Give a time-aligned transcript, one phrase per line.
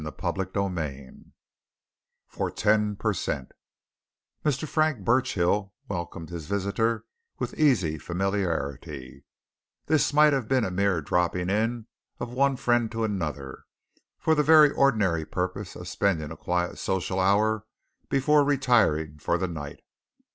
[0.19, 1.25] CHAPTER XII
[2.27, 3.51] FOR TEN PER CENT
[4.43, 4.67] Mr.
[4.67, 7.05] Frank Burchill welcomed his visitor
[7.37, 9.25] with easy familiarity
[9.85, 11.85] this might have been a mere dropping in
[12.19, 13.65] of one friend to another,
[14.17, 17.65] for the very ordinary purpose of spending a quiet social hour
[18.09, 19.81] before retiring for the night.